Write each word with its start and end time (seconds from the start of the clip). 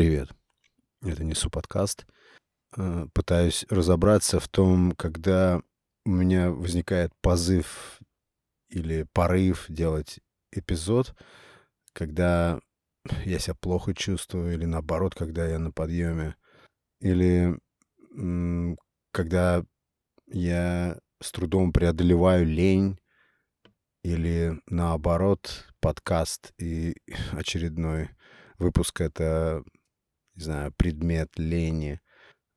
Привет. 0.00 0.30
Это 1.02 1.22
Несу 1.24 1.50
подкаст. 1.50 2.06
Э, 2.74 3.06
пытаюсь 3.12 3.66
разобраться 3.68 4.40
в 4.40 4.48
том, 4.48 4.92
когда 4.92 5.60
у 6.06 6.10
меня 6.10 6.50
возникает 6.50 7.12
позыв 7.20 8.00
или 8.70 9.06
порыв 9.12 9.66
делать 9.68 10.20
эпизод, 10.52 11.14
когда 11.92 12.60
я 13.26 13.38
себя 13.38 13.54
плохо 13.60 13.92
чувствую, 13.92 14.54
или 14.54 14.64
наоборот, 14.64 15.14
когда 15.14 15.46
я 15.46 15.58
на 15.58 15.70
подъеме, 15.70 16.34
или 17.02 17.58
когда 19.12 19.66
я 20.28 20.98
с 21.20 21.30
трудом 21.30 21.74
преодолеваю 21.74 22.46
лень, 22.46 22.98
или 24.02 24.58
наоборот, 24.64 25.70
подкаст 25.78 26.54
и 26.56 26.94
очередной 27.32 28.08
выпуск— 28.56 29.00
это, 29.02 29.62
не 30.40 30.44
знаю, 30.44 30.72
предмет 30.72 31.38
лени. 31.38 32.00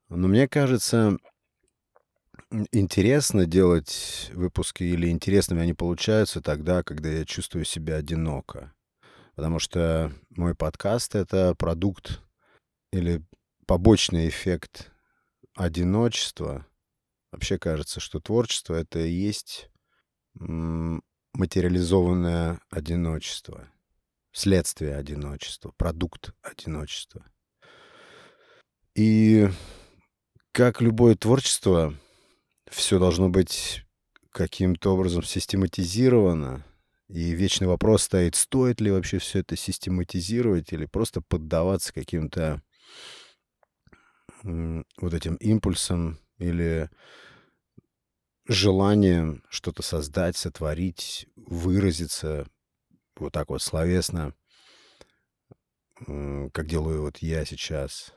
Но 0.08 0.26
мне 0.26 0.48
кажется, 0.48 1.18
интересно 2.72 3.44
делать 3.44 4.30
выпуски 4.32 4.84
или 4.84 5.10
интересными 5.10 5.62
они 5.62 5.74
получаются 5.74 6.40
тогда, 6.40 6.82
когда 6.82 7.10
я 7.10 7.26
чувствую 7.26 7.66
себя 7.66 7.96
одиноко. 7.96 8.72
Потому 9.36 9.58
что 9.58 10.12
мой 10.30 10.54
подкаст— 10.54 11.14
это 11.16 11.54
продукт 11.54 12.22
или 12.90 13.22
побочный 13.66 14.28
эффект 14.28 14.90
одиночества. 15.54 16.66
Вообще 17.32 17.58
кажется, 17.58 18.00
что 18.00 18.18
творчество— 18.18 18.74
это 18.76 19.00
и 19.00 19.10
есть 19.10 19.68
материализованное 21.34 22.60
одиночество, 22.70 23.68
следствие 24.32 24.96
одиночества, 24.96 25.72
продукт 25.76 26.32
одиночества. 26.42 27.26
И 28.94 29.48
как 30.52 30.80
любое 30.80 31.16
творчество, 31.16 31.94
все 32.70 32.98
должно 32.98 33.28
быть 33.28 33.84
каким-то 34.30 34.94
образом 34.94 35.22
систематизировано. 35.22 36.64
И 37.08 37.32
вечный 37.32 37.66
вопрос 37.66 38.04
стоит, 38.04 38.34
стоит 38.34 38.80
ли 38.80 38.90
вообще 38.90 39.18
все 39.18 39.40
это 39.40 39.56
систематизировать 39.56 40.72
или 40.72 40.86
просто 40.86 41.20
поддаваться 41.20 41.92
каким-то 41.92 42.62
вот 44.42 45.14
этим 45.14 45.34
импульсам 45.36 46.18
или 46.38 46.90
желанием 48.46 49.42
что-то 49.48 49.82
создать, 49.82 50.36
сотворить, 50.36 51.26
выразиться 51.36 52.46
вот 53.16 53.32
так 53.32 53.48
вот 53.48 53.62
словесно, 53.62 54.34
как 55.96 56.66
делаю 56.66 57.02
вот 57.02 57.18
я 57.18 57.44
сейчас. 57.44 58.12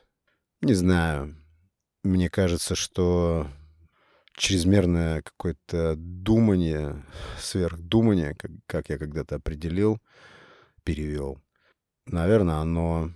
Не 0.60 0.74
знаю. 0.74 1.36
Мне 2.02 2.28
кажется, 2.28 2.74
что 2.74 3.48
чрезмерное 4.34 5.22
какое-то 5.22 5.94
думание, 5.96 7.04
сверхдумание, 7.38 8.34
как, 8.34 8.50
как 8.66 8.88
я 8.88 8.98
когда-то 8.98 9.36
определил, 9.36 10.00
перевел, 10.84 11.40
наверное, 12.06 12.56
оно 12.56 13.12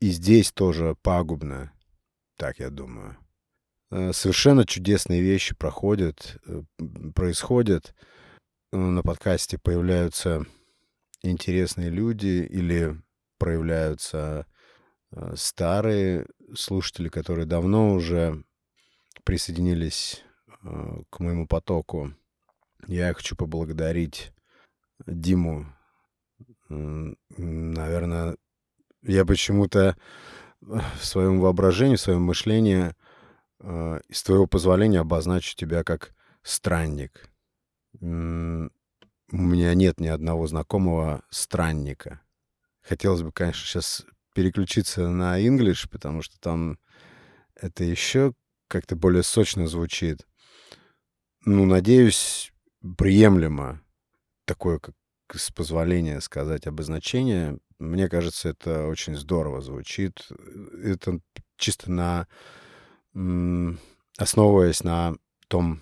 и 0.00 0.10
здесь 0.10 0.52
тоже 0.52 0.94
пагубно, 1.02 1.72
так 2.36 2.58
я 2.58 2.70
думаю. 2.70 3.16
Э, 3.90 4.12
совершенно 4.12 4.66
чудесные 4.66 5.22
вещи 5.22 5.54
проходят, 5.54 6.38
э, 6.46 6.62
происходят. 7.14 7.94
Э, 8.72 8.76
на 8.76 9.02
подкасте 9.02 9.58
появляются 9.58 10.44
интересные 11.22 11.90
люди 11.90 12.46
или 12.48 13.00
проявляются 13.38 14.46
старые 15.34 16.26
слушатели, 16.54 17.08
которые 17.08 17.46
давно 17.46 17.92
уже 17.94 18.44
присоединились 19.24 20.24
к 21.10 21.20
моему 21.20 21.46
потоку. 21.46 22.12
Я 22.86 23.12
хочу 23.14 23.36
поблагодарить 23.36 24.32
Диму. 25.06 25.66
Наверное, 26.68 28.36
я 29.02 29.24
почему-то 29.24 29.96
в 30.60 31.04
своем 31.04 31.40
воображении, 31.40 31.96
в 31.96 32.00
своем 32.00 32.22
мышлении 32.22 32.94
э, 33.60 34.00
с 34.10 34.22
твоего 34.22 34.46
позволения 34.46 35.00
обозначу 35.00 35.54
тебя 35.54 35.84
как 35.84 36.12
странник. 36.42 37.30
У 38.00 38.06
меня 38.06 39.74
нет 39.74 40.00
ни 40.00 40.08
одного 40.08 40.46
знакомого 40.46 41.22
странника. 41.30 42.20
Хотелось 42.82 43.22
бы, 43.22 43.32
конечно, 43.32 43.64
сейчас 43.64 44.06
переключиться 44.36 45.08
на 45.08 45.40
English, 45.40 45.88
потому 45.90 46.20
что 46.20 46.38
там 46.38 46.78
это 47.54 47.84
еще 47.84 48.34
как-то 48.68 48.94
более 48.94 49.22
сочно 49.22 49.66
звучит. 49.66 50.26
Ну, 51.46 51.64
надеюсь, 51.64 52.52
приемлемо 52.98 53.80
такое, 54.44 54.78
как 54.78 54.94
с 55.34 55.50
позволения 55.50 56.20
сказать 56.20 56.66
обозначение. 56.66 57.58
Мне 57.78 58.10
кажется, 58.10 58.50
это 58.50 58.88
очень 58.88 59.16
здорово 59.16 59.62
звучит. 59.62 60.28
Это 60.82 61.18
чисто 61.56 61.90
на 61.90 62.28
основываясь 64.18 64.84
на 64.84 65.14
том 65.48 65.80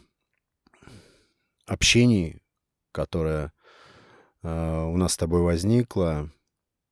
общении, 1.66 2.40
которое 2.92 3.52
э, 4.44 4.84
у 4.84 4.96
нас 4.96 5.14
с 5.14 5.16
тобой 5.16 5.42
возникло, 5.42 6.30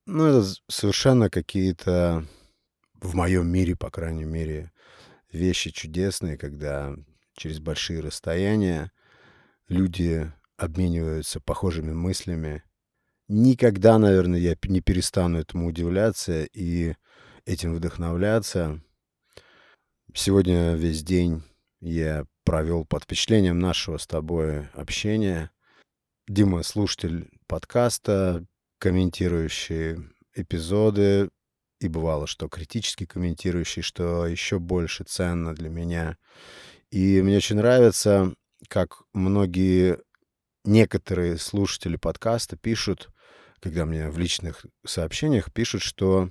ну, 0.07 0.25
это 0.27 0.47
совершенно 0.69 1.31
какие-то, 1.31 2.27
в 2.95 3.15
моем 3.15 3.49
мире, 3.49 3.77
по 3.77 3.91
крайней 3.91 4.25
мере, 4.25 4.73
вещи 5.31 5.71
чудесные, 5.71 6.37
когда 6.37 6.95
через 7.35 7.61
большие 7.61 8.01
расстояния 8.01 8.93
люди 9.69 10.31
обмениваются 10.57 11.41
похожими 11.41 11.93
мыслями. 11.93 12.63
Никогда, 13.29 13.99
наверное, 13.99 14.39
я 14.39 14.57
не 14.65 14.81
перестану 14.81 15.39
этому 15.39 15.67
удивляться 15.67 16.45
и 16.45 16.95
этим 17.47 17.75
вдохновляться. 17.75 18.81
Сегодня 20.15 20.75
весь 20.75 21.03
день 21.03 21.43
я 21.81 22.27
провел 22.45 22.85
под 22.85 23.05
впечатлением 23.05 23.59
нашего 23.59 23.97
с 23.97 24.07
тобой 24.07 24.69
общения. 24.75 25.51
Дима— 26.29 26.63
слушатель 26.65 27.31
подкаста, 27.47 28.47
комментирующий 28.83 30.11
эпизоды, 30.35 31.31
и 31.79 31.87
бывало, 31.87 32.27
что 32.27 32.49
критически 32.49 33.07
комментирующий, 33.07 33.81
что 33.81 34.27
еще 34.27 34.59
больше 34.59 35.05
ценно 35.05 35.55
для 35.55 35.69
меня. 35.69 36.17
И 36.91 37.23
мне 37.23 37.37
очень 37.37 37.57
нравится, 37.57 38.35
как 38.67 39.03
многие, 39.15 40.01
некоторые 40.65 41.39
слушатели 41.39 41.95
подкаста 41.95 42.57
пишут, 42.57 43.11
когда 43.61 43.87
мне 43.87 44.11
в 44.11 44.19
личных 44.19 44.67
сообщениях 44.85 45.53
пишут, 45.53 45.83
что 45.83 46.31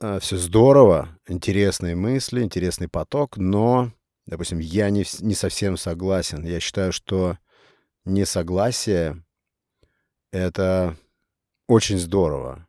а, 0.00 0.20
все 0.20 0.36
здорово, 0.36 1.18
интересные 1.26 1.96
мысли, 1.96 2.40
интересный 2.40 2.86
поток, 2.86 3.36
но, 3.36 3.90
допустим, 4.26 4.60
я 4.60 4.90
не, 4.90 5.04
не 5.22 5.34
совсем 5.34 5.76
согласен. 5.76 6.44
Я 6.44 6.60
считаю, 6.60 6.92
что 6.92 7.36
несогласие— 8.04 9.24
это 10.32 10.96
очень 11.66 11.98
здорово. 11.98 12.66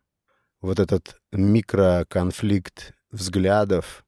Вот 0.62 0.80
этот 0.80 1.20
микроконфликт 1.32 2.94
взглядов, 3.12 4.06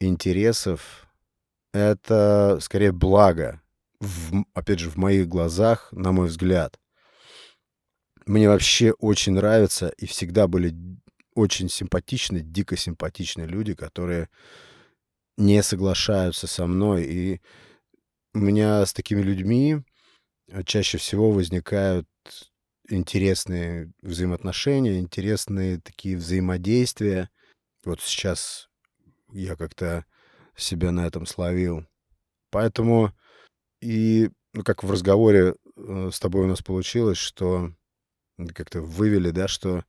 интересов— 0.00 1.06
это 1.72 2.58
скорее 2.60 2.92
благо, 2.92 3.60
в, 4.00 4.44
опять 4.54 4.78
же, 4.78 4.90
в 4.90 4.96
моих 4.96 5.28
глазах, 5.28 5.88
на 5.92 6.12
мой 6.12 6.28
взгляд. 6.28 6.78
Мне 8.26 8.48
вообще 8.48 8.92
очень 8.92 9.32
нравится 9.32 9.88
и 9.88 10.06
всегда 10.06 10.46
были 10.46 10.74
очень 11.34 11.68
симпатичные, 11.68 12.42
дико 12.42 12.76
симпатичные 12.76 13.46
люди, 13.46 13.74
которые 13.74 14.28
не 15.36 15.62
соглашаются 15.62 16.46
со 16.46 16.66
мной. 16.66 17.04
И 17.04 17.40
у 18.34 18.38
меня 18.38 18.84
с 18.84 18.92
такими 18.92 19.22
людьми 19.22 19.82
чаще 20.64 20.98
всего 20.98 21.30
возникают 21.30 22.06
интересные 22.92 23.92
взаимоотношения, 24.02 24.98
интересные 24.98 25.80
такие 25.80 26.16
взаимодействия. 26.16 27.30
Вот 27.84 28.00
сейчас 28.00 28.68
я 29.32 29.56
как-то 29.56 30.04
себя 30.56 30.92
на 30.92 31.06
этом 31.06 31.26
словил. 31.26 31.86
Поэтому 32.50 33.12
и 33.80 34.30
ну, 34.52 34.62
как 34.62 34.84
в 34.84 34.90
разговоре 34.90 35.54
э, 35.76 36.10
с 36.12 36.20
тобой 36.20 36.44
у 36.44 36.48
нас 36.48 36.62
получилось, 36.62 37.18
что 37.18 37.72
как-то 38.54 38.80
вывели, 38.80 39.30
да, 39.30 39.48
что 39.48 39.84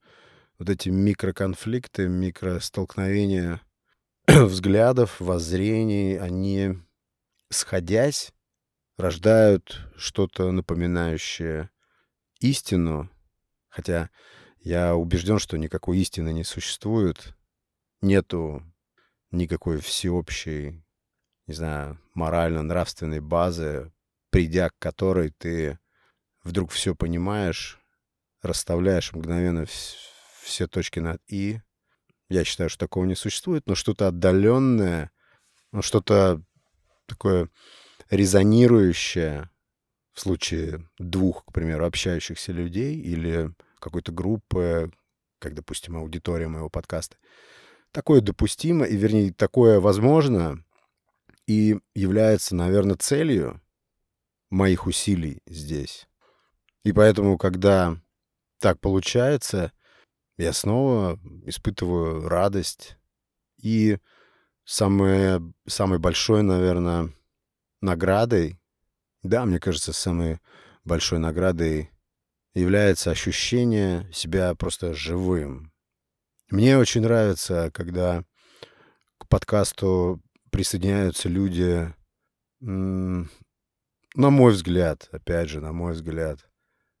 вот 0.58 0.70
эти 0.70 0.88
микроконфликты, 0.88 2.08
микростолкновения 2.08 3.60
взглядов, 4.26 5.20
воззрений, 5.20 6.18
они, 6.18 6.78
сходясь, 7.50 8.32
рождают 8.96 9.86
что-то 9.96 10.50
напоминающее 10.50 11.70
истину. 12.50 13.10
Хотя 13.68 14.10
Я 14.60 14.96
убежден, 14.96 15.38
что 15.38 15.58
никакой 15.58 15.98
истины 15.98 16.32
не 16.32 16.42
существует. 16.42 17.34
Нету 18.00 18.62
никакой 19.30 19.78
всеобщей, 19.78 20.82
не 21.46 21.54
знаю, 21.54 22.00
морально-нравственной 22.14 23.20
базы, 23.20 23.92
придя 24.30 24.70
к 24.70 24.78
которой 24.78 25.30
ты 25.36 25.78
вдруг 26.42 26.70
все 26.70 26.94
понимаешь, 26.94 27.78
расставляешь 28.40 29.12
мгновенно 29.12 29.66
все 30.42 30.66
точки 30.66 30.98
над 30.98 31.20
«и». 31.26 31.60
Я 32.30 32.44
считаю, 32.44 32.70
что 32.70 32.86
такого 32.86 33.04
не 33.04 33.16
существует, 33.16 33.66
но 33.66 33.74
что-то 33.74 34.08
отдаленное, 34.08 35.10
ну, 35.72 35.82
что-то 35.82 36.42
такое 37.06 37.50
резонирующее 38.08 39.50
в 40.14 40.20
случае 40.20 40.88
двух, 40.98 41.44
к 41.44 41.52
примеру, 41.52 41.84
общающихся 41.84 42.52
людей 42.52 42.96
или 42.96 43.52
какой-то 43.78 44.12
группы, 44.12 44.90
как, 45.38 45.54
допустим, 45.54 45.96
аудитория 45.96 46.48
моего 46.48 46.70
подкаста. 46.70 47.16
Такое 47.90 48.20
допустимо, 48.20 48.86
и, 48.86 48.96
вернее, 48.96 49.32
такое 49.32 49.80
возможно, 49.80 50.64
и 51.46 51.78
является, 51.94 52.54
наверное, 52.54 52.96
целью 52.96 53.60
моих 54.50 54.86
усилий 54.86 55.42
здесь. 55.46 56.08
И 56.84 56.92
поэтому, 56.92 57.36
когда 57.36 57.98
так 58.58 58.80
получается, 58.80 59.72
я 60.38 60.52
снова 60.52 61.18
испытываю 61.44 62.28
радость. 62.28 62.96
И 63.60 63.98
самое, 64.64 65.40
самой 65.66 65.98
большой, 65.98 66.42
наверное, 66.42 67.12
наградой, 67.80 68.58
да, 69.24 69.44
мне 69.46 69.58
кажется, 69.58 69.92
самой 69.92 70.38
большой 70.84 71.18
наградой 71.18 71.90
является 72.54 73.10
ощущение 73.10 74.08
себя 74.12 74.54
просто 74.54 74.94
живым. 74.94 75.72
Мне 76.50 76.78
очень 76.78 77.00
нравится, 77.00 77.70
когда 77.72 78.22
к 79.18 79.26
подкасту 79.28 80.22
присоединяются 80.50 81.28
люди, 81.28 81.92
на 82.60 83.26
мой 84.14 84.52
взгляд, 84.52 85.08
опять 85.10 85.48
же, 85.48 85.60
на 85.60 85.72
мой 85.72 85.94
взгляд, 85.94 86.48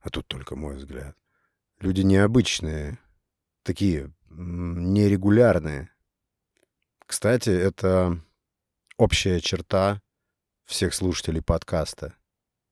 а 0.00 0.10
тут 0.10 0.26
только 0.26 0.56
мой 0.56 0.76
взгляд, 0.76 1.16
люди 1.78 2.00
необычные, 2.00 2.98
такие 3.62 4.12
нерегулярные. 4.30 5.90
Кстати, 7.06 7.50
это 7.50 8.18
общая 8.96 9.40
черта 9.40 10.00
всех 10.64 10.94
слушателей 10.94 11.42
подкаста. 11.42 12.14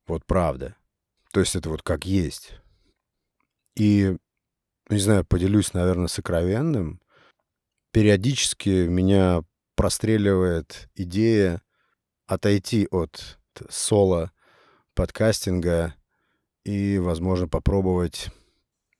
Вот 0.07 0.25
правда. 0.27 0.77
То 1.33 1.41
есть 1.41 1.57
это 1.57 1.71
вот 1.71 1.83
как 1.83 2.05
есть. 2.05 2.55
И, 3.75 4.17
не 4.89 4.99
знаю, 4.99 5.25
поделюсь, 5.25 5.73
наверное, 5.73 6.09
сокровенным. 6.09 7.01
Периодически 7.91 8.87
меня 8.87 9.43
простреливает 9.75 10.89
идея 10.95 11.63
отойти 12.27 12.87
от 12.91 13.39
соло 13.69 14.33
подкастинга 14.95 15.95
и, 16.65 16.99
возможно, 16.99 17.49
попробовать 17.49 18.31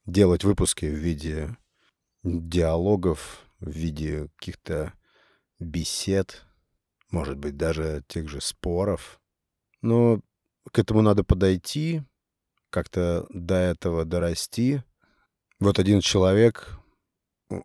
делать 0.07 0.45
выпуски 0.45 0.87
в 0.87 0.95
виде 0.95 1.57
диалогов, 2.23 3.47
в 3.61 3.71
виде 3.71 4.29
каких-то 4.37 4.93
бесед, 5.59 6.45
может 7.13 7.39
быть, 7.39 7.57
даже 7.57 8.03
тех 8.09 8.29
же 8.29 8.41
споров. 8.41 9.21
Но 9.83 10.21
к 10.73 10.79
этому 10.79 11.03
надо 11.03 11.23
подойти, 11.23 12.03
как-то 12.71 13.27
до 13.31 13.55
этого 13.55 14.05
дорасти. 14.05 14.83
Вот 15.61 15.79
один 15.79 16.01
человек, 16.01 16.79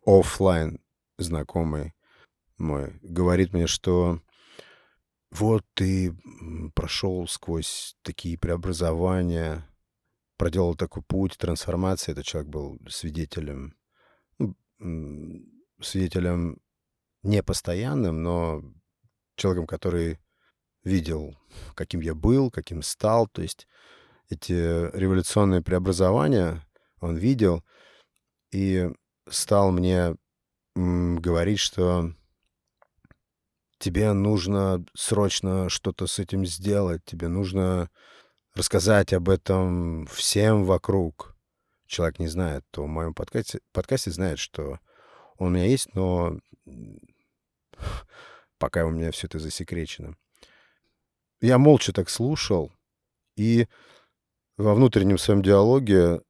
офлайн 0.06 0.80
знакомый 1.18 1.94
мой, 2.58 3.00
говорит 3.02 3.54
мне, 3.54 3.68
что 3.68 4.22
вот 5.32 5.64
ты 5.74 6.16
прошел 6.76 7.28
сквозь 7.28 7.96
такие 8.02 8.38
преобразования, 8.38 9.68
проделал 10.38 10.76
такой 10.76 11.04
путь 11.04 11.38
трансформации. 11.38 12.12
Этот 12.12 12.26
человек 12.26 12.50
был 12.50 12.80
свидетелем, 12.90 13.76
ну, 14.40 14.56
свидетелем 15.82 16.60
непостоянным, 17.24 18.24
но 18.24 18.64
человеком, 19.38 19.68
который 19.68 20.20
видел, 20.84 21.38
каким 21.76 22.02
я 22.02 22.14
был, 22.14 22.52
каким 22.52 22.82
стал. 22.82 23.28
То 23.28 23.42
есть 23.42 23.68
эти 24.30 24.52
революционные 24.98 25.62
преобразования 25.62 26.68
он 27.00 27.16
видел 27.16 27.64
и 28.52 28.90
стал 29.30 29.72
мне 29.72 30.16
говорить, 30.76 31.60
что 31.60 32.12
тебе 33.80 34.14
нужно 34.14 34.84
срочно 34.96 35.70
что-то 35.70 36.08
с 36.08 36.20
этим 36.20 36.46
сделать, 36.46 37.04
тебе 37.06 37.28
нужно 37.28 37.90
рассказать 38.54 39.14
об 39.14 39.30
этом 39.30 40.08
всем 40.08 40.66
вокруг. 40.66 41.36
Человек 41.86 42.20
не 42.20 42.28
знает, 42.28 42.66
то 42.72 42.84
в 42.84 42.88
моем 42.88 43.14
подкасте, 43.14 43.60
подкасте 43.72 44.12
знает, 44.12 44.40
что 44.40 44.80
он 45.38 45.48
у 45.48 45.50
меня 45.52 45.66
есть, 45.66 45.94
но 45.94 46.38
пока 48.58 48.86
у 48.86 48.90
меня 48.90 49.12
все 49.12 49.28
это 49.28 49.40
засекречено. 49.40 50.16
Я 51.42 51.58
молча 51.58 51.94
так 51.94 52.10
слушал 52.10 52.72
и 53.36 53.68
во 54.58 54.74
внутреннем 54.74 55.18
своем 55.18 55.44
диалоге 55.44 56.22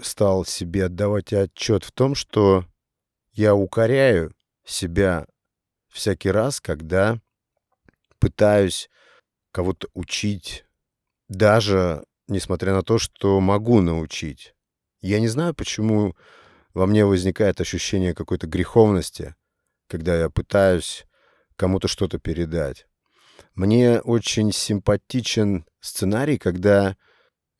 стал 0.00 0.44
себе 0.44 0.86
отдавать 0.86 1.32
отчет 1.32 1.84
в 1.84 1.92
том, 1.92 2.14
что 2.14 2.64
я 3.32 3.54
укоряю 3.54 4.34
себя 4.64 5.26
всякий 5.88 6.30
раз, 6.30 6.60
когда 6.60 7.20
пытаюсь 8.18 8.88
кого-то 9.52 9.88
учить, 9.94 10.64
даже 11.28 12.04
несмотря 12.28 12.72
на 12.72 12.82
то, 12.82 12.98
что 12.98 13.40
могу 13.40 13.80
научить. 13.80 14.54
Я 15.00 15.20
не 15.20 15.28
знаю, 15.28 15.54
почему 15.54 16.14
во 16.74 16.86
мне 16.86 17.04
возникает 17.04 17.60
ощущение 17.60 18.14
какой-то 18.14 18.46
греховности, 18.46 19.34
когда 19.88 20.18
я 20.18 20.30
пытаюсь 20.30 21.05
кому-то 21.56 21.88
что-то 21.88 22.18
передать. 22.18 22.86
Мне 23.54 24.00
очень 24.00 24.52
симпатичен 24.52 25.66
сценарий, 25.80 26.38
когда 26.38 26.96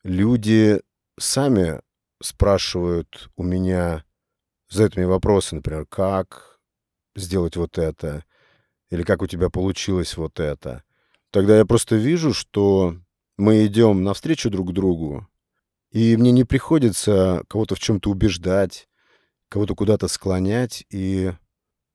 люди 0.03 0.81
сами 1.19 1.81
спрашивают 2.21 3.29
у 3.35 3.43
меня, 3.43 4.03
задают 4.69 4.95
мне 4.95 5.07
вопросы, 5.07 5.55
например, 5.55 5.85
как 5.87 6.59
сделать 7.15 7.55
вот 7.55 7.77
это, 7.77 8.23
или 8.89 9.03
как 9.03 9.21
у 9.21 9.27
тебя 9.27 9.49
получилось 9.49 10.17
вот 10.17 10.39
это. 10.39 10.83
Тогда 11.31 11.57
я 11.57 11.65
просто 11.65 11.95
вижу, 11.95 12.33
что 12.33 12.95
мы 13.37 13.65
идем 13.65 14.03
навстречу 14.03 14.49
друг 14.49 14.73
другу, 14.73 15.27
и 15.91 16.15
мне 16.17 16.31
не 16.31 16.43
приходится 16.43 17.43
кого-то 17.49 17.75
в 17.75 17.79
чем-то 17.79 18.09
убеждать, 18.09 18.87
кого-то 19.49 19.75
куда-то 19.75 20.07
склонять 20.07 20.85
и, 20.89 21.33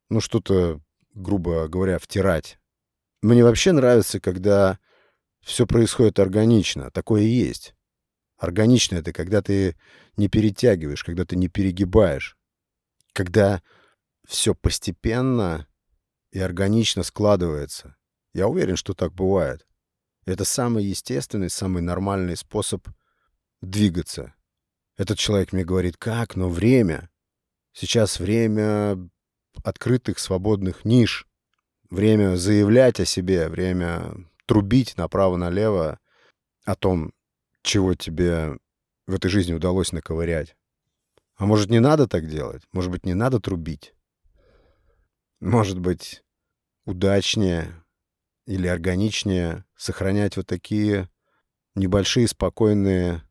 ну, 0.09 0.21
что-то, 0.21 0.81
грубо 1.15 1.69
говоря, 1.69 1.99
втирать. 1.99 2.59
Мне 3.23 3.45
вообще 3.45 3.73
нравится, 3.73 4.21
когда 4.21 4.79
все 5.41 5.67
происходит 5.67 6.19
органично. 6.19 6.91
Такое 6.91 7.23
и 7.23 7.29
есть. 7.29 7.75
Органично— 8.39 8.97
это 8.97 9.13
когда 9.13 9.43
ты 9.43 9.77
не 10.17 10.29
перетягиваешь, 10.29 11.05
когда 11.05 11.25
ты 11.25 11.37
не 11.37 11.49
перегибаешь. 11.49 12.37
Когда 13.13 13.63
все 14.27 14.55
постепенно 14.55 15.67
и 16.31 16.41
органично 16.41 17.03
складывается. 17.03 17.97
Я 18.35 18.49
уверен, 18.49 18.77
что 18.77 18.95
так 18.95 19.13
бывает. 19.13 19.67
Это 20.25 20.45
самый 20.45 20.85
естественный, 20.85 21.51
самый 21.51 21.83
нормальный 21.83 22.37
способ 22.37 22.89
двигаться. 23.61 24.35
Этот 24.97 25.19
человек 25.19 25.53
мне 25.53 25.65
говорит, 25.65 25.97
как, 25.97 26.37
но 26.37 26.49
время. 26.49 27.11
Сейчас 27.73 28.21
время 28.21 29.09
открытых, 29.63 30.19
свободных 30.19 30.85
ниш. 30.85 31.27
Время 31.91 32.37
заявлять 32.37 33.01
о 33.01 33.05
себе, 33.05 33.49
время 33.49 34.15
трубить 34.47 34.97
направо-налево 34.97 35.99
о 36.65 36.75
том, 36.75 37.13
чего 37.63 37.95
тебе 37.95 38.59
в 39.07 39.15
этой 39.15 39.29
жизни 39.29 39.53
удалось 39.53 39.93
наковырять. 39.93 40.57
А 41.37 41.47
может, 41.47 41.71
не 41.71 41.81
надо 41.81 42.07
так 42.07 42.29
делать? 42.29 42.63
Может 42.73 42.91
быть, 42.91 43.05
не 43.05 43.15
надо 43.15 43.41
трубить? 43.41 43.95
Может 45.41 45.79
быть, 45.79 46.23
удачнее 46.85 47.85
или 48.47 48.67
органичнее 48.67 49.65
сохранять 49.77 50.37
вот 50.37 50.47
такие 50.47 51.09
небольшие, 51.75 52.29
спокойные 52.29 53.23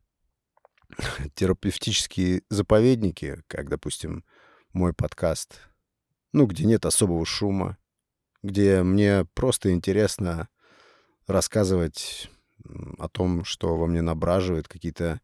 терапевтические 1.34 2.42
заповедники, 2.50 3.42
как, 3.46 3.68
допустим, 3.68 4.24
мой 4.72 4.92
подкаст, 4.92 5.60
ну, 6.32 6.46
где 6.46 6.64
нет 6.64 6.84
особого 6.86 7.24
шума, 7.24 7.76
где 8.42 8.82
мне 8.82 9.24
просто 9.34 9.72
интересно 9.72 10.48
рассказывать 11.26 12.30
о 12.98 13.08
том, 13.08 13.44
что 13.44 13.76
во 13.76 13.86
мне 13.86 14.02
набраживает 14.02 14.68
какие-то 14.68 15.20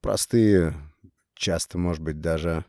простые 0.00 0.74
часто, 1.34 1.78
может 1.78 2.02
быть, 2.02 2.20
даже 2.20 2.64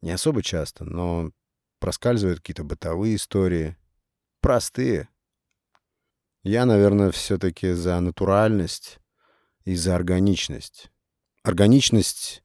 не 0.00 0.10
особо 0.10 0.42
часто, 0.42 0.84
но 0.84 1.30
проскальзывают 1.78 2.40
какие-то 2.40 2.64
бытовые 2.64 3.16
истории. 3.16 3.76
Простые. 4.40 5.08
Я, 6.42 6.66
наверное, 6.66 7.10
все-таки 7.10 7.72
за 7.72 8.00
натуральность 8.00 8.98
и 9.64 9.74
за 9.74 9.94
органичность. 9.94 10.90
Органичность, 11.44 12.42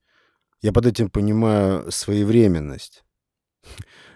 я 0.62 0.72
под 0.72 0.86
этим 0.86 1.10
понимаю 1.10 1.92
своевременность. 1.92 3.04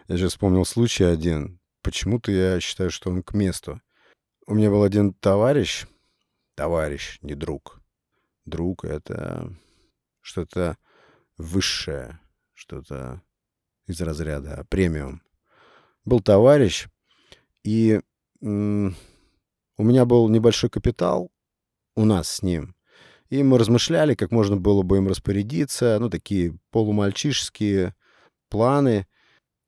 Я 0.08 0.18
же 0.18 0.28
вспомнил 0.28 0.66
случай 0.66 1.04
один. 1.04 1.60
Почему-то 1.82 2.32
я 2.32 2.60
считаю, 2.60 2.92
что 2.92 3.10
он 3.10 3.24
к 3.24 3.34
месту. 3.34 3.82
У 4.48 4.54
меня 4.54 4.70
был 4.70 4.84
один 4.84 5.14
товарищ, 5.14 5.86
товарищ, 6.56 7.20
не 7.22 7.36
друг. 7.36 7.82
Друг— 8.46 8.86
это 8.86 9.56
что-то 10.22 10.78
высшее, 11.38 12.20
что-то 12.54 13.22
из 13.88 14.02
разряда 14.02 14.66
премиум. 14.70 15.22
Был 16.06 16.20
товарищ, 16.22 16.88
и 17.64 18.02
м- 18.42 18.96
у 19.78 19.84
меня 19.84 20.06
был 20.06 20.28
небольшой 20.30 20.70
капитал 20.70 21.32
у 21.96 22.06
нас 22.06 22.30
с 22.30 22.42
ним. 22.42 22.76
И 23.30 23.44
мы 23.44 23.58
размышляли, 23.58 24.14
как 24.16 24.32
можно 24.32 24.58
было 24.58 24.84
бы 24.84 24.98
им 24.98 25.08
распорядиться. 25.08 25.98
Ну, 26.00 26.10
такие 26.10 26.58
полумальчишеские 26.72 27.96
планы, 28.50 29.08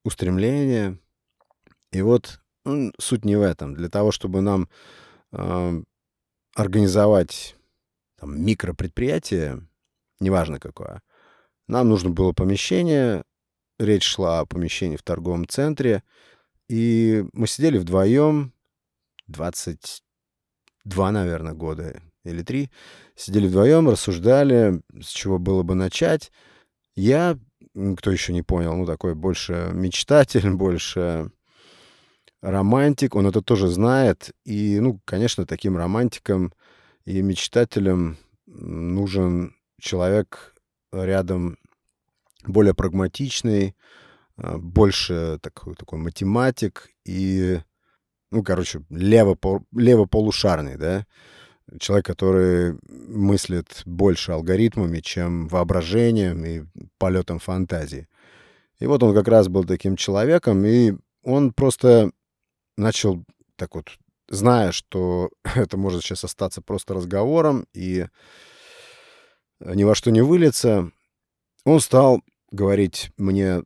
устремления. 0.03 0.97
И 1.91 2.01
вот 2.01 2.41
ну, 2.65 2.91
суть 2.99 3.25
не 3.25 3.35
в 3.35 3.41
этом. 3.41 3.75
Для 3.75 3.89
того, 3.89 4.11
чтобы 4.11 4.41
нам 4.41 4.69
э, 5.31 5.83
организовать 6.55 7.55
там, 8.19 8.41
микропредприятие, 8.43 9.67
неважно 10.19 10.59
какое, 10.59 11.01
нам 11.67 11.89
нужно 11.89 12.09
было 12.09 12.33
помещение. 12.33 13.23
Речь 13.79 14.03
шла 14.03 14.41
о 14.41 14.45
помещении 14.45 14.97
в 14.97 15.03
торговом 15.03 15.47
центре. 15.47 16.03
И 16.69 17.25
мы 17.33 17.47
сидели 17.47 17.77
вдвоем, 17.77 18.53
22, 19.27 21.11
наверное, 21.11 21.53
года 21.53 22.01
или 22.23 22.41
3, 22.41 22.69
сидели 23.15 23.47
вдвоем, 23.47 23.89
рассуждали, 23.89 24.81
с 25.01 25.09
чего 25.09 25.39
было 25.39 25.63
бы 25.63 25.75
начать. 25.75 26.31
Я, 26.95 27.37
кто 27.73 28.11
еще 28.11 28.33
не 28.33 28.41
понял, 28.41 28.75
ну, 28.75 28.85
такой 28.85 29.15
больше 29.15 29.71
мечтатель, 29.73 30.49
больше 30.53 31.31
романтик, 32.41 33.15
он 33.15 33.27
это 33.27 33.41
тоже 33.41 33.67
знает. 33.67 34.31
И, 34.45 34.79
ну, 34.79 34.99
конечно, 35.05 35.45
таким 35.45 35.77
романтикам 35.77 36.53
и 37.05 37.21
мечтателям 37.21 38.17
нужен 38.45 39.55
человек 39.79 40.55
рядом 40.91 41.57
более 42.45 42.73
прагматичный, 42.73 43.75
а, 44.37 44.57
больше 44.57 45.39
такой, 45.41 45.75
такой 45.75 45.99
математик 45.99 46.89
и, 47.05 47.59
ну, 48.31 48.43
короче, 48.43 48.83
лево, 48.89 49.37
лево-полушарный, 49.71 50.77
да, 50.77 51.05
человек, 51.79 52.05
который 52.05 52.77
мыслит 52.87 53.81
больше 53.85 54.31
алгоритмами, 54.31 54.99
чем 54.99 55.47
воображением 55.47 56.45
и 56.45 56.63
полетом 56.97 57.39
фантазии. 57.39 58.07
И 58.79 58.85
вот 58.85 59.01
он 59.03 59.13
как 59.13 59.27
раз 59.27 59.47
был 59.47 59.63
таким 59.63 59.95
человеком, 59.95 60.65
и 60.65 60.93
он 61.23 61.53
просто 61.53 62.11
начал 62.77 63.23
так 63.55 63.75
вот, 63.75 63.97
зная, 64.29 64.71
что 64.71 65.29
это 65.55 65.77
может 65.77 66.03
сейчас 66.03 66.23
остаться 66.23 66.61
просто 66.61 66.93
разговором 66.93 67.65
и 67.73 68.07
ни 69.59 69.83
во 69.83 69.95
что 69.95 70.11
не 70.11 70.21
выльется, 70.21 70.91
он 71.63 71.79
стал 71.79 72.21
говорить 72.51 73.11
мне 73.17 73.63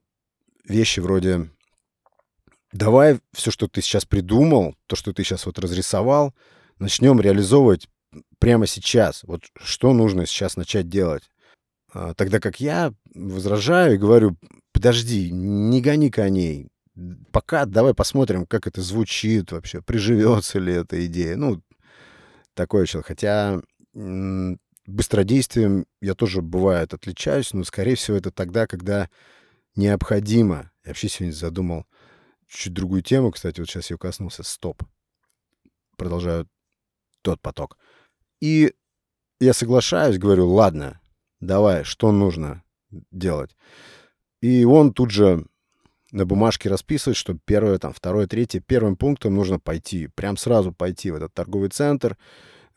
вещи 0.63 0.99
вроде 0.99 1.49
«давай 2.71 3.19
все, 3.33 3.49
что 3.49 3.67
ты 3.67 3.81
сейчас 3.81 4.05
придумал, 4.05 4.75
то, 4.85 4.95
что 4.95 5.13
ты 5.13 5.23
сейчас 5.23 5.45
вот 5.45 5.57
разрисовал, 5.57 6.35
начнем 6.79 7.19
реализовывать 7.19 7.87
прямо 8.39 8.67
сейчас. 8.67 9.23
Вот 9.23 9.43
что 9.59 9.93
нужно 9.93 10.25
сейчас 10.25 10.57
начать 10.57 10.89
делать?» 10.89 11.29
а, 11.93 12.13
Тогда 12.13 12.39
как 12.39 12.59
я 12.59 12.93
возражаю 13.13 13.95
и 13.95 13.97
говорю 13.97 14.37
«подожди, 14.73 15.31
не 15.31 15.81
гони 15.81 16.09
коней, 16.09 16.69
пока 17.31 17.65
давай 17.65 17.93
посмотрим, 17.93 18.45
как 18.45 18.67
это 18.67 18.81
звучит 18.81 19.51
вообще, 19.51 19.81
приживется 19.81 20.59
ли 20.59 20.73
эта 20.73 21.05
идея. 21.05 21.35
Ну, 21.35 21.61
такое 22.53 22.83
еще. 22.83 23.01
Хотя 23.01 23.61
быстродействием 23.93 25.85
я 26.01 26.15
тоже, 26.15 26.41
бывает, 26.41 26.93
отличаюсь, 26.93 27.53
но, 27.53 27.63
скорее 27.63 27.95
всего, 27.95 28.17
это 28.17 28.31
тогда, 28.31 28.67
когда 28.67 29.09
необходимо. 29.75 30.71
Я 30.83 30.89
вообще 30.91 31.09
сегодня 31.09 31.33
задумал 31.33 31.85
чуть 32.47 32.73
другую 32.73 33.01
тему, 33.01 33.31
кстати, 33.31 33.59
вот 33.59 33.69
сейчас 33.69 33.91
я 33.91 33.97
коснулся. 33.97 34.43
Стоп. 34.43 34.83
Продолжаю 35.97 36.47
тот 37.27 37.41
поток. 37.41 37.77
И 38.41 38.73
я 39.39 39.53
соглашаюсь, 39.53 40.17
говорю, 40.17 40.47
ладно, 40.47 41.01
давай, 41.41 41.83
что 41.83 42.11
нужно 42.11 42.63
делать. 43.11 43.55
И 44.41 44.63
он 44.63 44.93
тут 44.93 45.11
же 45.11 45.45
на 46.11 46.25
бумажке 46.25 46.69
расписывать, 46.69 47.17
что 47.17 47.37
первое, 47.45 47.79
там, 47.79 47.91
второе, 47.91 48.27
третье, 48.27 48.61
первым 48.61 48.95
пунктом 48.95 49.35
нужно 49.35 49.59
пойти, 49.59 50.07
прям 50.07 50.37
сразу 50.37 50.71
пойти 50.71 51.11
в 51.11 51.15
этот 51.15 51.33
торговый 51.33 51.69
центр, 51.69 52.17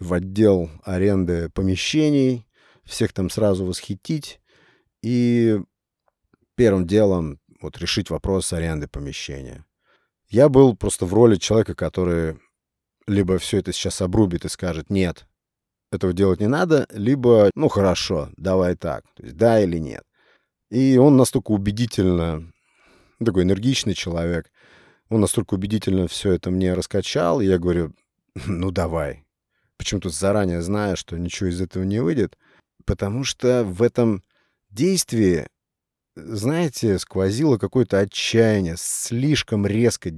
в 0.00 0.12
отдел 0.12 0.68
аренды 0.82 1.48
помещений, 1.50 2.48
всех 2.84 3.12
там 3.12 3.30
сразу 3.30 3.64
восхитить 3.64 4.40
и 5.02 5.60
первым 6.56 6.86
делом 6.86 7.38
вот 7.60 7.78
решить 7.78 8.10
вопрос 8.10 8.52
аренды 8.52 8.88
помещения. 8.88 9.64
Я 10.28 10.48
был 10.48 10.76
просто 10.76 11.06
в 11.06 11.14
роли 11.14 11.36
человека, 11.36 11.74
который 11.74 12.38
либо 13.10 13.38
все 13.38 13.58
это 13.58 13.72
сейчас 13.72 14.00
обрубит 14.00 14.44
и 14.44 14.48
скажет 14.48 14.90
«нет, 14.90 15.26
этого 15.90 16.12
делать 16.12 16.40
не 16.40 16.46
надо», 16.46 16.86
либо 16.90 17.50
«ну 17.54 17.68
хорошо, 17.68 18.30
давай 18.36 18.76
так», 18.76 19.04
то 19.14 19.24
есть 19.24 19.36
«да» 19.36 19.60
или 19.60 19.78
«нет». 19.78 20.04
И 20.70 20.96
он 20.96 21.16
настолько 21.16 21.50
убедительно 21.50 22.52
такой 23.24 23.42
энергичный 23.42 23.94
человек. 23.94 24.50
Он 25.08 25.20
настолько 25.20 25.54
убедительно 25.54 26.06
все 26.06 26.32
это 26.32 26.50
мне 26.50 26.74
раскачал, 26.74 27.40
и 27.40 27.46
я 27.46 27.58
говорю, 27.58 27.92
ну 28.46 28.70
давай. 28.70 29.26
Почему-то 29.76 30.10
заранее 30.10 30.62
зная, 30.62 30.94
что 30.94 31.18
ничего 31.18 31.48
из 31.48 31.60
этого 31.60 31.82
не 31.82 32.00
выйдет. 32.00 32.38
Потому 32.84 33.24
что 33.24 33.64
в 33.64 33.82
этом 33.82 34.22
действии, 34.70 35.48
знаете, 36.14 36.98
сквозило 36.98 37.58
какое-то 37.58 37.98
отчаяние. 37.98 38.76
Слишком 38.78 39.66
резко 39.66 40.12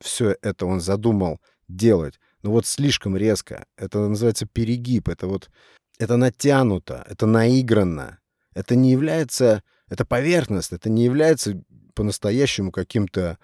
все 0.00 0.36
это 0.42 0.66
он 0.66 0.80
задумал 0.80 1.40
делать. 1.68 2.20
Ну 2.46 2.52
вот 2.52 2.64
слишком 2.64 3.16
резко. 3.16 3.66
Это 3.76 3.98
называется 4.06 4.46
перегиб. 4.46 5.08
Это 5.08 5.26
вот... 5.26 5.50
Это 5.98 6.16
натянуто, 6.16 7.04
это 7.08 7.26
наигранно. 7.26 8.20
Это 8.54 8.76
не 8.76 8.92
является... 8.92 9.64
Это 9.88 10.04
поверхность, 10.04 10.72
это 10.72 10.88
не 10.88 11.02
является 11.02 11.60
по-настоящему 11.94 12.70
каким-то 12.70 13.38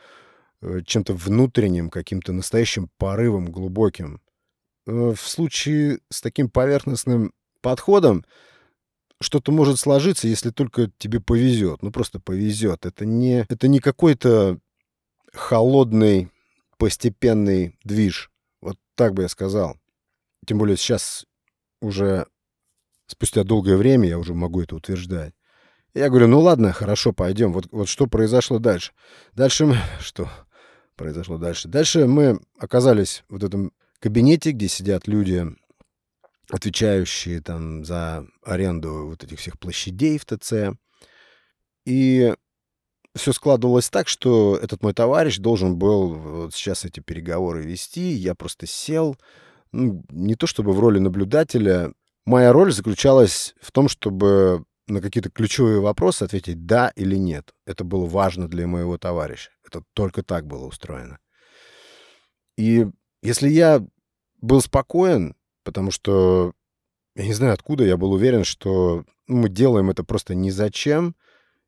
э, 0.61 0.83
чем-то 0.87 1.15
внутренним, 1.15 1.91
каким-то 1.91 2.33
настоящим 2.33 2.91
порывом 2.97 3.51
глубоким. 3.51 4.21
Э, 4.87 5.15
в 5.17 5.21
случае 5.21 5.99
с 6.09 6.21
таким 6.21 6.49
поверхностным 6.49 7.33
подходом 7.61 8.25
что-то 9.21 9.51
может 9.51 9.81
сложиться, 9.81 10.29
если 10.29 10.51
только 10.51 10.93
тебе 10.99 11.19
повезет. 11.19 11.83
Ну, 11.83 11.91
просто 11.91 12.21
повезет. 12.21 12.87
Это 12.87 13.05
не, 13.05 13.47
это 13.49 13.67
не 13.67 13.81
какой-то 13.81 14.61
холодный, 15.33 16.29
постепенный 16.79 17.77
движ. 17.83 18.32
Так 18.95 19.15
бы 19.15 19.23
я 19.23 19.29
сказал. 19.29 19.77
Тем 20.47 20.59
более 20.59 20.77
сейчас 20.77 21.25
уже 21.81 22.27
спустя 23.07 23.45
долгое 23.45 23.77
время 23.77 24.09
я 24.09 24.19
уже 24.19 24.35
могу 24.35 24.63
это 24.63 24.77
утверждать. 24.77 25.35
Я 25.95 26.09
говорю, 26.09 26.27
ну 26.29 26.41
ладно, 26.41 26.73
хорошо, 26.73 27.13
пойдем. 27.13 27.53
Вот, 27.53 27.67
вот 27.71 27.89
что 27.89 28.07
произошло 28.07 28.59
дальше? 28.59 28.93
Дальше 29.35 29.67
мы... 29.67 29.77
Что 30.01 30.29
произошло 30.97 31.37
дальше? 31.39 31.69
Дальше 31.69 32.07
мы 32.07 32.41
оказались 32.59 33.25
в 33.29 33.45
этом 33.45 33.73
кабинете, 33.99 34.53
где 34.53 34.69
сидят 34.69 35.07
люди, 35.07 35.47
отвечающие 36.51 37.41
там 37.41 37.85
за 37.85 38.27
аренду 38.43 39.07
вот 39.09 39.23
этих 39.25 39.39
всех 39.39 39.59
площадей 39.59 40.19
в 40.19 40.25
ТЦ. 40.25 40.77
И 41.85 42.35
все 43.15 43.33
складывалось 43.33 43.91
так, 43.91 44.09
что 44.09 44.57
этот 44.57 44.83
мой 44.83 44.95
товарищ 44.95 45.39
должен 45.39 45.77
был 45.77 46.15
вот 46.15 46.55
сейчас 46.55 46.85
эти 46.85 47.01
переговоры 47.01 47.63
вести. 47.63 48.13
Я 48.13 48.35
просто 48.35 48.67
сел, 48.67 49.17
ну, 49.71 50.05
не 50.11 50.35
то 50.35 50.47
чтобы 50.47 50.73
в 50.73 50.81
роли 50.81 50.99
наблюдателя. 50.99 51.93
Моя 52.25 52.53
роль 52.53 52.73
заключалась 52.73 53.55
в 53.61 53.73
том, 53.73 53.89
чтобы 53.89 54.65
на 54.87 55.01
какие-то 55.01 55.31
ключевые 55.31 55.81
вопросы 55.81 56.23
ответить 56.25 56.67
«да» 56.67 56.93
или 56.97 57.17
«нет». 57.17 57.55
Это 57.67 57.85
было 57.85 58.07
важно 58.07 58.49
для 58.49 58.67
моего 58.67 58.99
товарища. 58.99 59.51
Это 59.65 59.83
только 59.95 60.23
так 60.23 60.47
было 60.47 60.67
устроено. 60.67 61.19
И 62.57 62.87
если 63.23 63.49
я 63.49 63.85
был 64.41 64.61
спокоен, 64.61 65.37
потому 65.65 65.91
что 65.91 66.53
я 67.15 67.25
не 67.25 67.33
знаю 67.33 67.55
откуда, 67.55 67.85
я 67.85 67.97
был 67.97 68.13
уверен, 68.13 68.45
что 68.45 69.05
мы 69.27 69.49
делаем 69.49 69.91
это 69.91 70.05
просто 70.05 70.35
ни 70.35 70.51
зачем, 70.51 71.15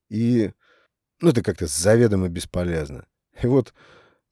и 0.09 0.53
ну, 1.25 1.31
это 1.31 1.43
как-то 1.43 1.67
заведомо 1.67 2.29
бесполезно. 2.29 3.07
И 3.43 3.47
вот 3.47 3.73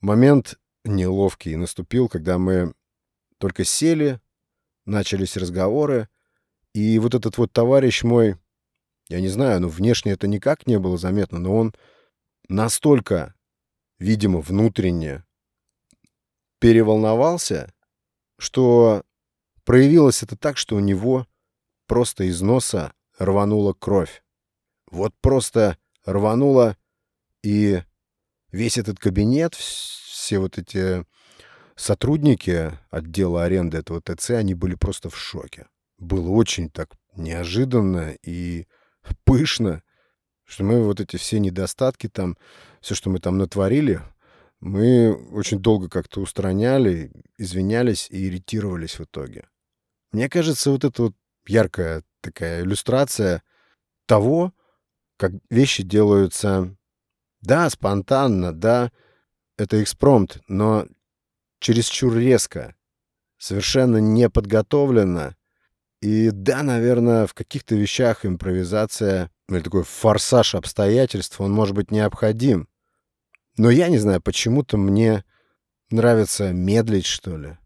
момент 0.00 0.58
неловкий 0.84 1.56
наступил, 1.56 2.08
когда 2.08 2.38
мы 2.38 2.74
только 3.38 3.64
сели, 3.64 4.20
начались 4.84 5.36
разговоры, 5.36 6.08
и 6.74 6.98
вот 6.98 7.14
этот 7.14 7.38
вот 7.38 7.52
товарищ 7.52 8.02
мой, 8.02 8.36
я 9.08 9.20
не 9.20 9.28
знаю, 9.28 9.60
ну, 9.60 9.68
внешне 9.68 10.12
это 10.12 10.26
никак 10.28 10.66
не 10.66 10.78
было 10.78 10.96
заметно, 10.96 11.38
но 11.38 11.56
он 11.56 11.74
настолько, 12.48 13.34
видимо, 13.98 14.40
внутренне 14.40 15.24
переволновался, 16.58 17.72
что 18.38 19.02
проявилось 19.64 20.22
это 20.22 20.36
так, 20.36 20.56
что 20.56 20.76
у 20.76 20.80
него 20.80 21.26
просто 21.86 22.24
из 22.24 22.40
носа 22.40 22.92
рванула 23.18 23.72
кровь. 23.72 24.22
Вот 24.90 25.14
просто 25.20 25.78
рванула, 26.04 26.76
и 27.42 27.82
весь 28.50 28.78
этот 28.78 28.98
кабинет, 28.98 29.54
все 29.54 30.38
вот 30.38 30.58
эти 30.58 31.04
сотрудники 31.76 32.72
отдела 32.90 33.44
аренды 33.44 33.78
этого 33.78 34.00
ТЦ, 34.00 34.30
они 34.30 34.54
были 34.54 34.74
просто 34.74 35.10
в 35.10 35.16
шоке. 35.16 35.66
Было 35.98 36.30
очень 36.30 36.70
так 36.70 36.90
неожиданно 37.16 38.16
и 38.22 38.66
пышно, 39.24 39.82
что 40.44 40.64
мы 40.64 40.82
вот 40.84 41.00
эти 41.00 41.16
все 41.16 41.40
недостатки 41.40 42.08
там, 42.08 42.36
все, 42.80 42.94
что 42.94 43.10
мы 43.10 43.18
там 43.18 43.38
натворили, 43.38 44.00
мы 44.60 45.12
очень 45.32 45.58
долго 45.58 45.88
как-то 45.88 46.20
устраняли, 46.20 47.10
извинялись 47.36 48.08
и 48.10 48.28
иритировались 48.28 48.98
в 48.98 49.04
итоге. 49.04 49.48
Мне 50.12 50.28
кажется, 50.28 50.70
вот 50.70 50.84
это 50.84 51.02
вот 51.02 51.16
яркая 51.46 52.04
такая 52.20 52.62
иллюстрация 52.62 53.42
того, 54.06 54.52
как 55.16 55.32
вещи 55.50 55.82
делаются, 55.82 56.76
да, 57.42 57.68
спонтанно, 57.68 58.52
да, 58.52 58.90
это 59.58 59.82
экспромт, 59.82 60.40
но 60.48 60.86
чересчур 61.58 62.16
резко, 62.16 62.74
совершенно 63.36 63.98
неподготовленно. 63.98 65.36
И 66.00 66.30
да, 66.30 66.62
наверное, 66.62 67.26
в 67.26 67.34
каких-то 67.34 67.74
вещах 67.74 68.24
импровизация 68.24 69.30
или 69.48 69.60
такой 69.60 69.84
форсаж 69.84 70.54
обстоятельств, 70.54 71.40
он 71.40 71.52
может 71.52 71.74
быть 71.74 71.90
необходим. 71.90 72.68
Но 73.56 73.70
я 73.70 73.88
не 73.88 73.98
знаю, 73.98 74.20
почему-то 74.20 74.78
мне 74.78 75.24
нравится 75.90 76.52
медлить, 76.52 77.06
что 77.06 77.36
ли. 77.36 77.58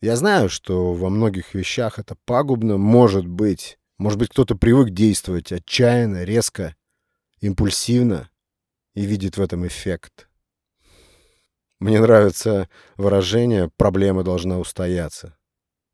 Я 0.00 0.16
знаю, 0.16 0.48
что 0.48 0.94
во 0.94 1.08
многих 1.10 1.54
вещах 1.54 1.98
это 1.98 2.16
пагубно, 2.24 2.78
может 2.78 3.26
быть. 3.26 3.78
Может 3.98 4.18
быть, 4.18 4.30
кто-то 4.30 4.56
привык 4.56 4.90
действовать 4.90 5.52
отчаянно, 5.52 6.24
резко, 6.24 6.74
импульсивно 7.40 8.30
и 8.94 9.04
видит 9.04 9.36
в 9.36 9.42
этом 9.42 9.66
эффект. 9.66 10.28
Мне 11.78 12.00
нравится 12.00 12.68
выражение 12.96 13.70
«проблема 13.76 14.22
должна 14.22 14.58
устояться». 14.58 15.36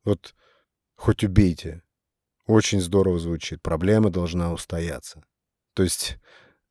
Вот 0.05 0.35
хоть 0.97 1.25
убейте. 1.25 1.83
Очень 2.47 2.81
здорово 2.81 3.19
звучит. 3.19 3.63
Проблема 3.63 4.11
должна 4.11 4.53
устояться. 4.53 5.25
То 5.75 5.83
есть 5.83 6.19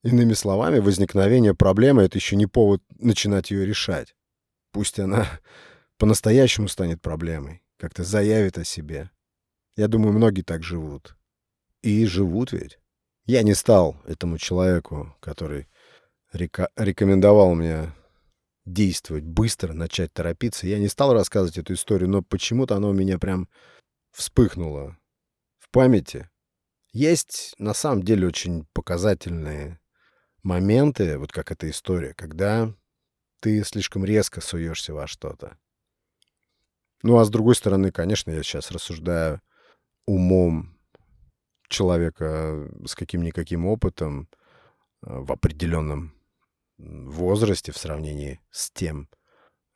Иными 0.05 0.34
словами, 0.34 0.77
возникновение 0.77 1.55
проблемы— 1.55 2.03
это 2.03 2.20
еще 2.20 2.36
не 2.36 2.46
повод 2.46 2.79
начинать 3.00 3.50
ее 3.50 3.65
решать. 3.65 4.15
Пусть 4.72 5.00
она 5.00 5.27
по-настоящему 5.98 6.67
станет 6.67 7.01
проблемой, 7.01 7.63
как-то 7.79 8.03
заявит 8.03 8.60
о 8.60 8.63
себе. 8.63 9.10
Я 9.75 9.88
думаю, 9.88 10.13
многие 10.13 10.44
так 10.44 10.62
живут. 10.62 11.17
И 11.82 12.05
живут 12.05 12.51
ведь. 12.51 12.77
Я 13.25 13.41
не 13.41 13.55
стал 13.55 14.00
этому 14.05 14.38
человеку, 14.38 15.15
который 15.22 15.67
река- 16.36 16.70
рекомендовал 16.75 17.56
мне 17.56 17.94
действовать 18.65 19.24
быстро, 19.24 19.74
начать 19.74 20.13
торопиться. 20.13 20.68
Я 20.68 20.80
не 20.80 20.88
стал 20.88 21.13
рассказывать 21.13 21.58
эту 21.58 21.74
историю, 21.74 22.10
но 22.10 22.21
почему-то 22.21 22.76
она 22.76 22.89
у 22.89 22.93
меня 22.93 23.19
прям 23.19 23.48
вспыхнула 24.12 24.98
в 25.60 25.69
памяти. 25.69 26.30
Есть 26.91 27.54
на 27.58 27.74
самом 27.74 28.04
деле 28.04 28.28
очень 28.28 28.65
показательные 28.74 29.80
моменты, 30.43 31.17
вот 31.17 31.32
как 31.32 31.52
эта 31.52 31.69
история, 31.69 32.13
когда 32.13 32.74
ты 33.41 33.63
слишком 33.63 34.06
резко 34.06 34.41
суешься 34.41 34.93
во 34.93 35.06
что-то. 35.08 35.58
Ну, 37.04 37.17
а 37.19 37.26
с 37.26 37.30
другой 37.30 37.56
стороны, 37.56 37.91
конечно, 37.91 38.32
я 38.32 38.41
сейчас 38.41 38.71
рассуждаю 38.71 39.41
умом 40.08 40.80
человека 41.67 42.67
с 42.86 42.95
каким-никаким 42.95 43.65
опытом 43.65 44.30
э, 45.04 45.19
в 45.19 45.32
определенном 45.32 46.14
возрасте 46.78 47.72
в 47.72 47.78
сравнении 47.78 48.40
с 48.52 48.72
тем 48.72 49.10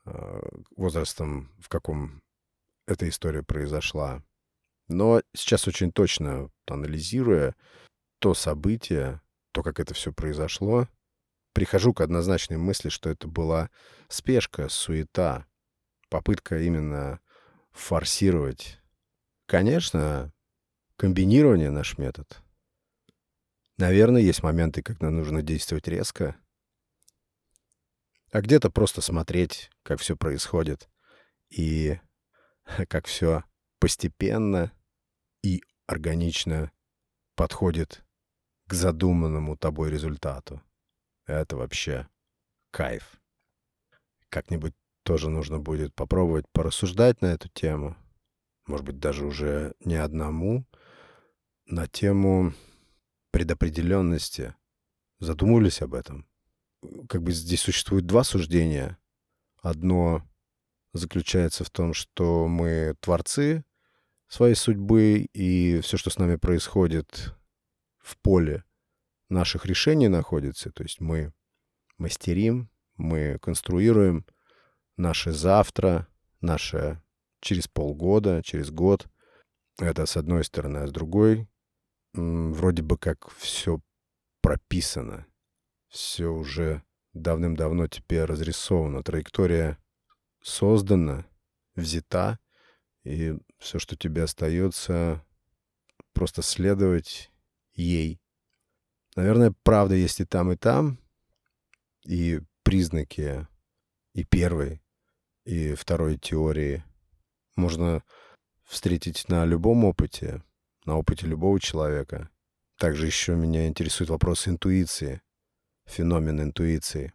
э, 0.05 0.41
возрастом, 0.75 1.51
в 1.59 1.69
каком 1.69 2.21
эта 2.87 3.07
история 3.07 3.43
произошла. 3.43 4.23
Но 4.87 5.21
сейчас 5.35 5.67
очень 5.67 5.91
точно 5.91 6.49
анализируя 6.65 7.55
то 8.19 8.33
событие, 8.33 9.21
то, 9.51 9.63
как 9.63 9.79
это 9.79 9.93
все 9.93 10.11
произошло, 10.11 10.87
прихожу 11.53 11.93
к 11.93 12.01
однозначной 12.01 12.57
мысли, 12.57 12.89
что 12.89 13.09
это 13.09 13.27
была 13.27 13.69
спешка, 14.07 14.67
суета, 14.69 15.45
попытка 16.09 16.59
именно 16.59 17.19
форсировать. 17.71 18.79
Конечно, 19.45 20.33
комбинирование 20.97 21.69
наш 21.69 21.97
метод. 21.97 22.41
Наверное, 23.77 24.21
есть 24.21 24.43
моменты, 24.43 24.83
когда 24.83 25.09
нужно 25.09 25.41
действовать 25.41 25.87
резко, 25.87 26.35
а 28.31 28.41
где-то 28.41 28.69
просто 28.69 29.01
смотреть, 29.01 29.69
как 29.83 29.99
все 29.99 30.15
происходит, 30.15 30.89
и 31.49 31.99
как 32.87 33.07
все 33.07 33.43
постепенно 33.79 34.71
и 35.43 35.63
органично 35.87 36.71
подходит 37.35 38.03
к 38.67 38.73
задуманному 38.73 39.57
тобой 39.57 39.89
результату. 39.89 40.61
Это 41.25 41.57
вообще 41.57 42.07
кайф. 42.71 43.19
Как-нибудь 44.29 44.75
тоже 45.03 45.29
нужно 45.29 45.59
будет 45.59 45.95
попробовать 45.95 46.45
порассуждать 46.51 47.21
на 47.21 47.27
эту 47.27 47.49
тему. 47.49 47.97
Может 48.67 48.85
быть, 48.85 48.99
даже 48.99 49.25
уже 49.25 49.73
не 49.79 49.95
одному. 49.95 50.67
На 51.65 51.87
тему 51.87 52.53
предопределенности. 53.31 54.55
Задумывались 55.19 55.81
об 55.81 55.95
этом? 55.95 56.28
Как 57.07 57.21
бы 57.21 57.31
здесь 57.31 57.61
существует 57.61 58.05
два 58.05 58.23
суждения. 58.23 58.97
Одно 59.61 60.27
заключается 60.93 61.63
в 61.63 61.69
том, 61.69 61.93
что 61.93 62.47
мы 62.47 62.95
творцы 62.99 63.65
своей 64.27 64.55
судьбы, 64.55 65.27
и 65.33 65.81
все, 65.81 65.97
что 65.97 66.09
с 66.09 66.17
нами 66.17 66.35
происходит, 66.35 67.35
в 67.99 68.17
поле 68.17 68.63
наших 69.27 69.65
решений 69.65 70.07
находится. 70.07 70.71
То 70.71 70.83
есть 70.83 70.99
мы 70.99 71.33
мастерим, 71.97 72.69
мы 72.95 73.37
конструируем 73.41 74.25
наше 74.97 75.31
завтра, 75.31 76.07
наше 76.41 77.01
через 77.41 77.67
полгода, 77.67 78.41
через 78.43 78.71
год. 78.71 79.07
Это 79.79 80.05
с 80.05 80.17
одной 80.17 80.43
стороны, 80.43 80.79
а 80.79 80.87
с 80.87 80.91
другой 80.91 81.47
вроде 82.13 82.81
бы 82.81 82.97
как 82.97 83.29
все 83.37 83.81
прописано, 84.41 85.25
все 85.89 86.27
уже 86.27 86.83
давным-давно 87.13 87.87
теперь 87.87 88.23
разрисовано, 88.23 89.03
траектория 89.03 89.77
создана, 90.41 91.25
взята, 91.75 92.39
и 93.03 93.35
все, 93.57 93.79
что 93.79 93.95
тебе 93.95 94.23
остается, 94.23 95.25
просто 96.13 96.41
следовать 96.41 97.31
ей. 97.73 98.21
Наверное, 99.15 99.53
правда 99.63 99.95
есть 99.95 100.19
и 100.19 100.25
там, 100.25 100.51
и 100.51 100.55
там. 100.55 100.99
И 102.05 102.39
признаки 102.63 103.47
и 104.13 104.23
первой, 104.23 104.81
и 105.45 105.73
второй 105.75 106.17
теории 106.17 106.83
можно 107.55 108.03
встретить 108.63 109.27
на 109.29 109.45
любом 109.45 109.85
опыте, 109.85 110.43
на 110.85 110.97
опыте 110.97 111.27
любого 111.27 111.59
человека. 111.59 112.29
Также 112.77 113.05
еще 113.05 113.35
меня 113.35 113.67
интересует 113.67 114.09
вопрос 114.09 114.47
интуиции, 114.47 115.21
феномен 115.89 116.41
интуиции. 116.41 117.13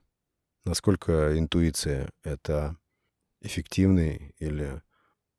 Насколько 0.65 1.39
интуиция— 1.39 2.11
это 2.23 2.77
эффективный 3.41 4.35
или 4.39 4.83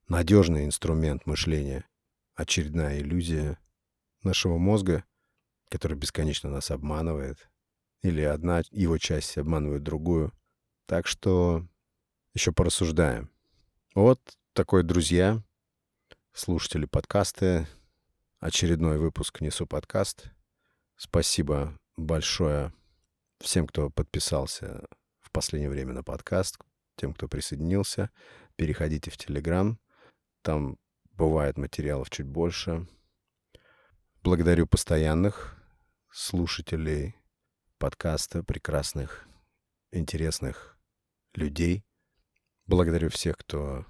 надежный 0.08 0.66
инструмент 0.66 1.26
мышления, 1.26 1.86
очередная 2.36 3.00
иллюзия 3.00 3.58
нашего 4.24 4.58
мозга— 4.58 5.04
который 5.70 5.98
бесконечно 5.98 6.50
нас 6.50 6.72
обманывает, 6.72 7.50
или 8.02 8.22
одна 8.22 8.62
его 8.72 8.98
часть 8.98 9.38
обманывает 9.38 9.84
другую. 9.84 10.32
Так 10.86 11.08
что 11.08 11.66
еще 12.34 12.52
порассуждаем. 12.52 13.30
Вот 13.94 14.20
такой, 14.54 14.84
друзья, 14.84 15.42
слушатели 16.34 16.86
подкаста, 16.86 17.68
очередной 18.40 19.00
выпуск 19.00 19.42
«Несу 19.42 19.66
подкаст». 19.66 20.32
Спасибо 20.98 21.78
большое 21.98 22.72
всем, 23.40 23.68
кто 23.68 23.90
подписался 23.90 24.86
в 25.20 25.32
последнее 25.32 25.70
время 25.70 25.94
на 25.94 26.04
подкаст, 26.04 26.58
тем, 26.96 27.14
кто 27.14 27.28
присоединился. 27.28 28.10
Переходите 28.56 29.12
в 29.12 29.18
Телеграм. 29.18 29.80
Там 30.42 30.78
бывает 31.12 31.58
материалов 31.58 32.10
чуть 32.10 32.28
больше. 32.28 32.88
Благодарю 34.22 34.68
постоянных 34.68 35.58
слушателей 36.12 37.16
подкаста, 37.78 38.44
прекрасных, 38.44 39.28
интересных 39.92 40.78
людей. 41.34 41.84
Благодарю 42.66 43.10
всех, 43.10 43.38
кто 43.38 43.86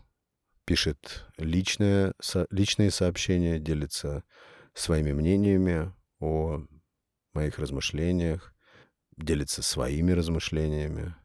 пишет 0.66 1.26
личное, 1.38 2.14
со, 2.20 2.48
личные 2.50 2.90
сообщения, 2.90 3.60
делится 3.60 4.24
своими 4.74 5.12
мнениями 5.12 5.94
о 6.20 6.66
моих 7.34 7.60
размышлениях, 7.60 8.55
делится 9.18 9.62
своими 9.62 10.12
размышлениями. 10.12 11.16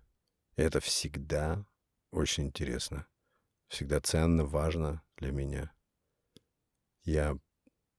Это 0.57 0.81
всегда 0.81 1.67
очень 2.11 2.47
интересно, 2.47 3.07
всегда 3.69 4.01
ценно, 4.01 4.45
важно 4.45 5.03
для 5.17 5.33
меня. 5.33 5.73
Я 7.03 7.39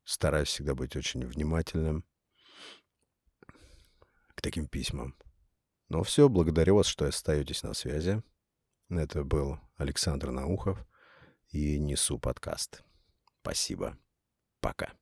стараюсь 0.04 0.49
всегда 0.49 0.75
быть 0.75 0.95
очень 0.95 1.25
внимательным 1.25 2.06
к 4.36 4.41
таким 4.41 4.67
письмам. 4.67 5.17
Ну 5.89 6.04
все, 6.04 6.30
благодарю 6.30 6.75
вас, 6.75 6.86
что 6.86 7.06
остаетесь 7.06 7.63
на 7.63 7.73
связи. 7.73 8.23
Это 8.89 9.23
был 9.23 9.60
Александр 9.77 10.32
Наухов 10.32 10.86
и 11.49 11.80
Несу 11.80 12.19
подкаст. 12.19 12.84
Спасибо. 13.41 13.97
Пока. 14.60 15.00